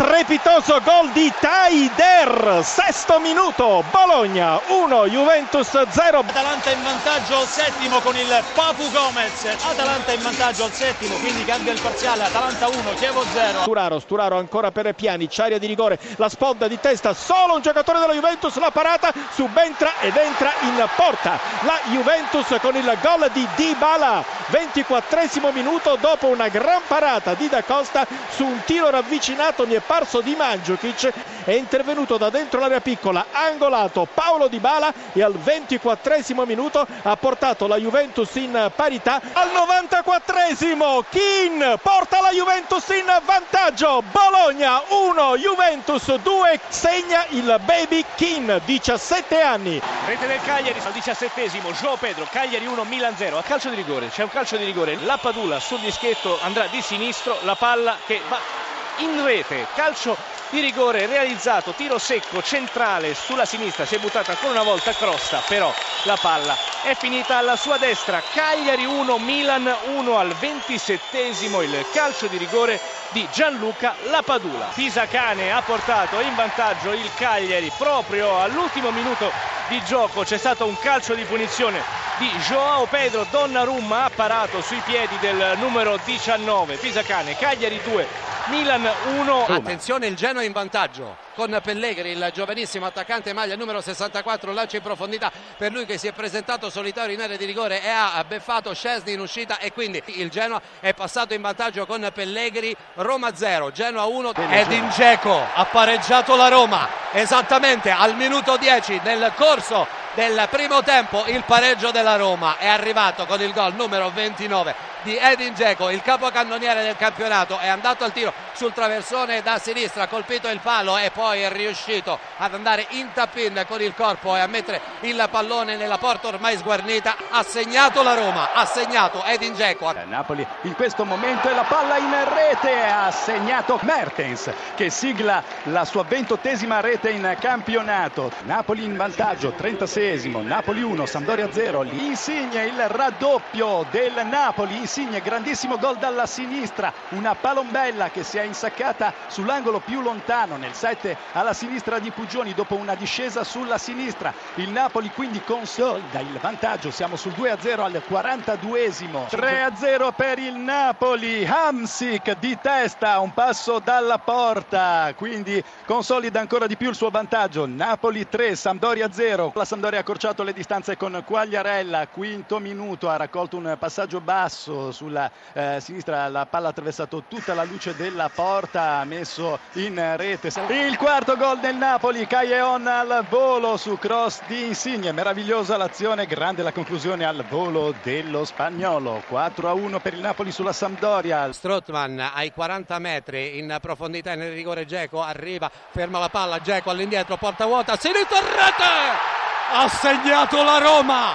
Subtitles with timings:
[0.00, 6.18] strepitoso gol di Taider, sesto minuto, Bologna 1, Juventus 0.
[6.20, 11.44] Atalanta in vantaggio al settimo con il Papu Gomez, Atalanta in vantaggio al settimo, quindi
[11.44, 13.60] cambia il parziale, Atalanta 1, Chievo 0.
[13.60, 17.98] Sturaro, Sturaro ancora per Piani, area di rigore, la sponda di testa, solo un giocatore
[17.98, 21.38] della Juventus, la parata, subentra ed entra in porta.
[21.64, 27.62] La Juventus con il gol di Dybala, 24 minuto dopo una gran parata di Da
[27.62, 31.12] Costa su un tiro ravvicinato mi è parso di Mandzukic
[31.42, 37.16] è intervenuto da dentro l'area piccola angolato Paolo Di Bala e al 24 minuto ha
[37.16, 39.20] portato la Juventus in parità.
[39.32, 44.00] Al 94 Kin porta la Juventus in vantaggio.
[44.12, 49.82] Bologna 1 Juventus 2 segna il baby Kin 17 anni.
[50.06, 54.08] Rete del Cagliari al 17 Joao Pedro Cagliari 1 Milan 0 a calcio di rigore
[54.08, 54.98] c'è un calcio di rigore.
[55.02, 58.59] La Padula sul dischetto andrà di sinistro la palla che va
[59.00, 59.66] in rete.
[59.74, 60.16] Calcio
[60.50, 65.40] di rigore realizzato tiro secco centrale sulla sinistra si è buttata ancora una volta Crosta
[65.46, 68.22] però la palla è finita alla sua destra.
[68.32, 72.80] Cagliari 1 Milan 1 al 27 il calcio di rigore
[73.10, 74.70] di Gianluca Lapadula.
[74.74, 79.30] Pisacane ha portato in vantaggio il Cagliari proprio all'ultimo minuto
[79.68, 80.22] di gioco.
[80.22, 81.82] C'è stato un calcio di punizione
[82.16, 83.26] di Joao Pedro.
[83.30, 88.88] Donnarumma ha parato sui piedi del numero 19 Pisacane Cagliari 2 Milan
[89.18, 89.46] 1.
[89.46, 94.82] Attenzione il Genoa in vantaggio con Pellegrini, il giovanissimo attaccante maglia numero 64, lancio in
[94.82, 98.74] profondità per lui che si è presentato solitario in area di rigore e ha beffato
[98.74, 103.72] Scesni in uscita e quindi il Genoa è passato in vantaggio con Pellegrini, Roma 0,
[103.72, 109.86] Genoa 1 ed in Geco ha pareggiato la Roma esattamente al minuto 10 nel corso
[110.14, 112.56] del primo tempo il pareggio della Roma.
[112.58, 117.68] È arrivato con il gol numero 29 di Edin Dzeko, il capocannoniere del campionato, è
[117.68, 122.18] andato al tiro sul traversone da sinistra, ha colpito il palo e poi è riuscito
[122.36, 126.56] ad andare in tap-in con il corpo e a mettere il pallone nella porta ormai
[126.56, 127.16] sguarnita.
[127.30, 129.94] Ha segnato la Roma, ha segnato Edin Dzeko.
[130.06, 135.84] Napoli in questo momento e la palla in rete, ha segnato Mertens che sigla la
[135.84, 138.30] sua ventottesima rete in campionato.
[138.42, 141.84] Napoli in vantaggio, 36esimo, Napoli 1, Sampdoria 0.
[141.84, 148.42] Insigne il raddoppio del Napoli Insigne, grandissimo gol dalla sinistra, una palombella che si è
[148.42, 154.34] insaccata sull'angolo più lontano, nel 7 alla sinistra di Pugioni dopo una discesa sulla sinistra.
[154.56, 159.28] Il Napoli quindi consolida il vantaggio, siamo sul 2-0 al 42esimo.
[159.30, 166.76] 3-0 per il Napoli, Hamsik di testa, un passo dalla porta, quindi consolida ancora di
[166.76, 167.64] più il suo vantaggio.
[167.64, 169.52] Napoli 3, Sampdoria 0.
[169.54, 174.78] La Sampdoria ha accorciato le distanze con Quagliarella, quinto minuto, ha raccolto un passaggio basso
[174.90, 180.16] sulla eh, sinistra, la palla ha attraversato tutta la luce della porta, ha messo in
[180.16, 186.26] rete il quarto gol del Napoli, Cailleon al volo su cross di Insigne, meravigliosa l'azione,
[186.26, 191.52] grande la conclusione al volo dello spagnolo, 4 a 1 per il Napoli sulla Sampdoria.
[191.52, 197.36] Strottman ai 40 metri in profondità nel rigore Geco, arriva, ferma la palla, Geco all'indietro,
[197.36, 199.38] porta vuota, sinistro, rete!
[199.72, 201.32] Ha segnato la Roma!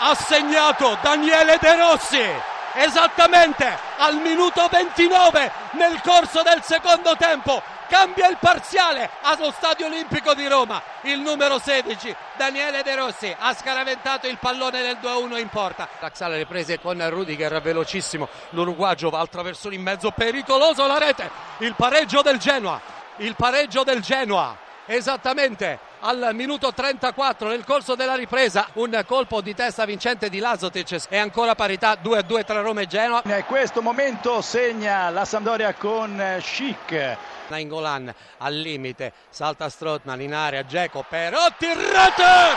[0.00, 2.47] Ha segnato Daniele De Rossi!
[2.78, 3.66] Esattamente
[3.96, 10.46] al minuto 29 nel corso del secondo tempo cambia il parziale allo Stadio Olimpico di
[10.46, 10.80] Roma.
[11.02, 15.88] Il numero 16 Daniele De Rossi ha scaraventato il pallone del 2-1 in porta.
[15.98, 18.28] Raxale riprese con Rudiger velocissimo.
[18.50, 21.30] l'Uruguagio va al traversone in mezzo pericoloso la rete.
[21.58, 24.56] Il pareggio del Genoa il pareggio del Genoa
[24.86, 31.06] esattamente al minuto 34 nel corso della ripresa un colpo di testa vincente di Lazotic.
[31.08, 33.22] E ancora parità 2-2 tra Roma e Genoa.
[33.24, 37.16] In questo momento segna la Sampdoria con Schick.
[37.48, 42.56] Nainggolan al limite salta Strottman in area Geco Perotti rete!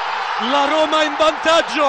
[0.49, 1.87] La Roma in vantaggio!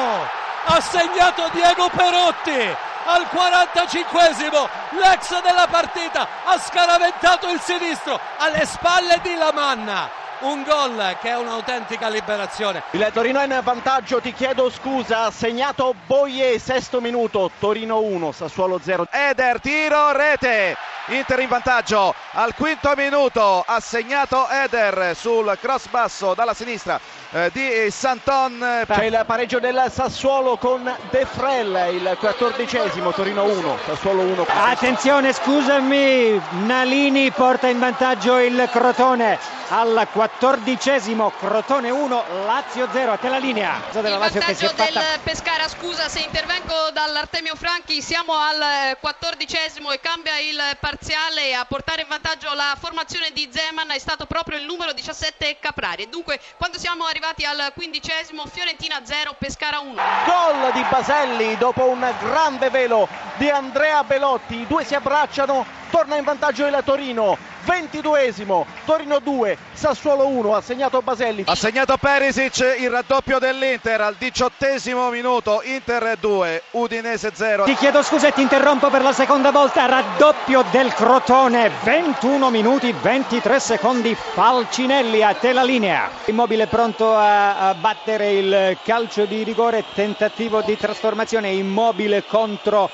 [0.64, 4.68] Ha segnato Diego Perotti al 45esimo
[5.00, 6.28] l'ex della partita.
[6.44, 12.82] Ha scaraventato il sinistro alle spalle di Lamanna un gol che è un'autentica liberazione.
[12.92, 18.32] Il Torino è in vantaggio, ti chiedo scusa, ha segnato Boie, sesto minuto, Torino 1,
[18.32, 19.06] Sassuolo 0.
[19.10, 20.76] Eder, tiro, rete,
[21.06, 27.00] Inter in vantaggio al quinto minuto, ha segnato Eder sul cross basso dalla sinistra
[27.32, 28.84] eh, di Santon.
[28.86, 34.46] C'è il pareggio del Sassuolo con De Frel, il quattordicesimo, Torino 1, Sassuolo 1.
[34.48, 39.40] Attenzione, scusami, Nalini porta in vantaggio il Crotone
[39.70, 43.80] al quattordicesimo, Crotone 1, Lazio 0, a te la linea.
[43.92, 44.84] Il vantaggio fatta...
[44.84, 51.54] del Pescara, scusa se intervengo dall'Artemio Franchi, siamo al quattordicesimo e cambia il pareggio parziale
[51.54, 56.06] a portare in vantaggio la formazione di Zeman è stato proprio il numero 17 Caprari.
[56.10, 59.94] Dunque, quando siamo arrivati al quindicesimo, Fiorentina 0, Pescara 1.
[60.26, 64.60] Gol di Baselli dopo un grande velo di Andrea Belotti.
[64.60, 67.38] I due si abbracciano, torna in vantaggio il Torino.
[67.64, 71.44] 22esimo, Torino 2, Sassuolo 1, ha segnato Baselli.
[71.46, 77.64] Ha segnato Perisic il raddoppio dell'Inter al diciottesimo minuto, Inter 2, Udinese 0.
[77.64, 82.92] Ti chiedo scusa e ti interrompo per la seconda volta, raddoppio del Crotone, 21 minuti
[82.92, 86.10] 23 secondi, Falcinelli a te la linea.
[86.26, 92.90] Immobile pronto a, a battere il calcio di rigore, tentativo di trasformazione, immobile contro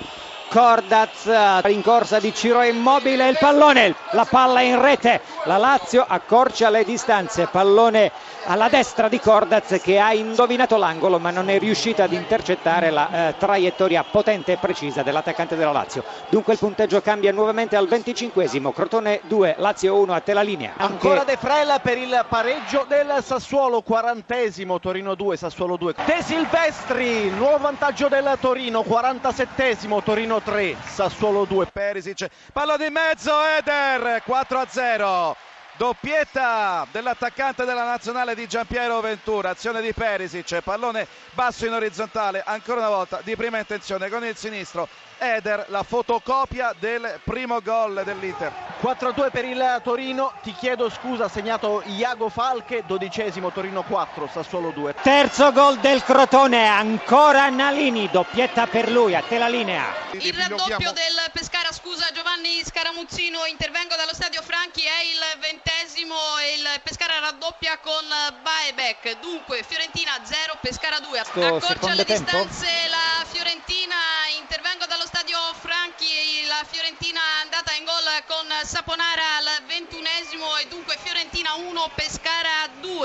[0.49, 1.26] Cordaz
[1.67, 6.85] in corsa di Ciro Immobile il pallone, la palla in rete, la Lazio accorcia le
[6.85, 8.11] distanze, pallone
[8.49, 13.29] alla destra di Cordaz che ha indovinato l'angolo ma non è riuscita ad intercettare la
[13.29, 16.03] eh, traiettoria potente e precisa dell'attaccante della Lazio.
[16.31, 20.73] Dunque il punteggio cambia nuovamente al 25esimo, Crotone 2, Lazio 1 a te la linea.
[20.79, 20.93] Anche...
[21.09, 25.95] Ancora De Frella per il pareggio del Sassuolo, 40esimo, Torino 2, Sassuolo 2.
[26.06, 31.67] De Silvestri, nuovo vantaggio del Torino, 47esimo, Torino 3, Sassuolo 2.
[31.67, 35.37] Perisic, palla di mezzo, Eder, 4 a 0.
[35.79, 42.81] Doppietta dell'attaccante della nazionale di Giampiero Ventura, azione di Perisic, pallone basso in orizzontale, ancora
[42.81, 44.89] una volta di prima intenzione con il sinistro.
[45.19, 48.53] Eder, la fotocopia del primo gol dell'Inter.
[48.81, 54.71] 4-2 per il Torino, ti chiedo scusa, ha segnato Iago Falche, dodicesimo Torino 4, Sassuolo
[54.71, 54.95] 2.
[55.03, 59.87] Terzo gol del Crotone, ancora Nalini, doppietta per lui, a te la linea.
[60.13, 61.48] Il raddoppio del Pescara,
[61.88, 68.05] scusa Giovanni Scaramuzzino, intervengo dallo stadio Franchi, è il ventesimo e il Pescara raddoppia con
[68.43, 69.19] Baebeck.
[69.20, 71.19] Dunque Fiorentina 0, Pescara 2.
[71.19, 72.12] Accorcia le tempo.
[72.12, 73.96] distanze la Fiorentina,
[74.38, 80.69] intervengo dallo stadio Franchi, la Fiorentina è andata in gol con Saponara al ventunesimo e
[80.69, 82.18] dunque Fiorentina 1, Pescara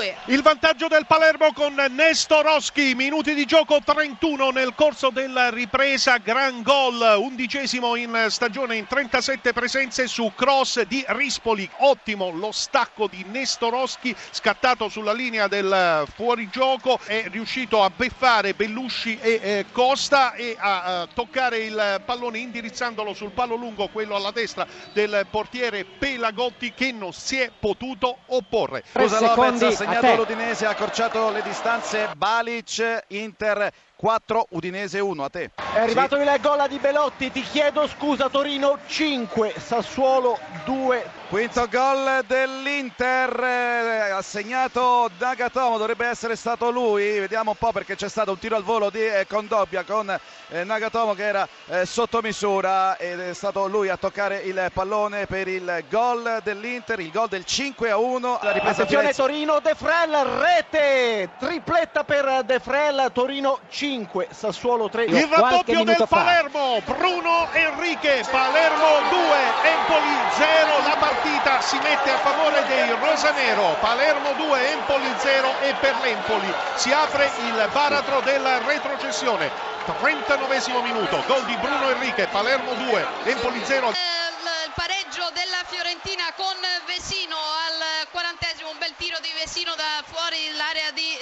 [0.04, 0.16] 2.
[0.26, 6.62] Il vantaggio del Palermo con Nestorowski, minuti di gioco 31 nel corso della ripresa, gran
[6.62, 13.24] gol, undicesimo in stagione in 37 presenze su cross di Rispoli, ottimo lo stacco di
[13.28, 20.56] Nestorowski scattato sulla linea del fuorigioco, è riuscito a beffare Bellusci e eh, Costa e
[20.58, 26.72] a uh, toccare il pallone indirizzandolo sul palo lungo, quello alla destra del portiere Pelagotti
[26.74, 28.82] che non si è potuto opporre.
[28.92, 35.28] Scusa Lopez ha segnato l'Udinese, ha accorciato le distanze, Balic, Inter 4, Udinese 1, a
[35.28, 35.50] te.
[35.54, 36.22] È arrivato sì.
[36.22, 41.22] il gol di Belotti, ti chiedo scusa Torino 5, Sassuolo 2.
[41.28, 48.08] Quinto gol dell'Inter, ha segnato Nagatomo, dovrebbe essere stato lui, vediamo un po' perché c'è
[48.08, 50.16] stato un tiro al volo di Condobbia con
[50.48, 55.26] eh, Nagatomo che era eh, sotto misura ed è stato lui a toccare il pallone
[55.26, 58.38] per il gol dell'Inter, il gol del 5 a 1.
[58.42, 63.83] La Attenzione Torino, De Frel, rete, tripletta per De Frel, Torino 5,
[64.30, 65.04] Sassuolo 3.
[65.04, 66.06] Il raddoppio del fa.
[66.06, 69.20] Palermo, Bruno Enrique, Palermo 2,
[69.62, 75.74] Empoli 0, la partita si mette a favore dei rosanero, Palermo 2, Empoli 0 e
[75.80, 79.50] per l'Empoli si apre il baratro della retrocessione.
[79.84, 83.90] 39 minuto, gol di Bruno Enrique, Palermo 2, Empoli 0.
[83.90, 90.50] Il pareggio della Fiorentina con Vesino al quarantesimo, un bel tiro di Vesino da fuori
[90.56, 91.18] l'area di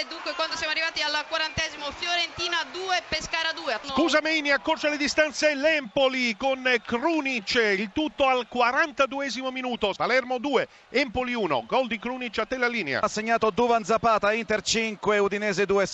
[0.00, 3.80] rigore, dunque quando siamo arrivati al quarantesimo Fiorentina 2, Pescara 2.
[3.88, 10.68] Scusa Meini, accorcia le distanze l'Empoli con Krunic, il tutto al 42 minuto, Palermo 2,
[10.90, 13.00] Empoli 1, gol di Krunic a te la linea.
[13.00, 15.86] Ha segnato Duvan Zapata, Inter 5, Udinese 2.